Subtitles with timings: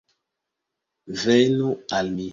[1.25, 2.29] Venu al mi!